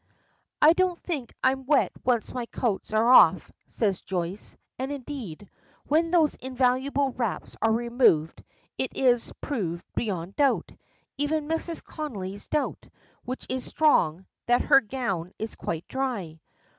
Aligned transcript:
"I 0.63 0.73
don't 0.73 0.97
think 0.97 1.31
I'm 1.43 1.67
wet 1.67 1.91
once 2.03 2.33
my 2.33 2.47
coats 2.47 2.91
are 2.91 3.07
off," 3.07 3.51
says 3.67 4.01
Joyce; 4.01 4.57
and 4.79 4.91
indeed, 4.91 5.47
when 5.85 6.09
those 6.09 6.33
invaluable 6.33 7.11
wraps 7.11 7.55
are 7.61 7.71
removed; 7.71 8.43
it 8.79 8.95
is 8.97 9.31
proved 9.41 9.85
beyond 9.93 10.35
doubt 10.37 10.71
even 11.19 11.47
Mrs. 11.47 11.83
Connolly's 11.83 12.47
doubt, 12.47 12.87
which 13.25 13.45
is 13.47 13.63
strong 13.63 14.25
that 14.47 14.63
her 14.63 14.81
gown 14.81 15.33
is 15.37 15.53
quite 15.55 15.87
dry. 15.87 16.39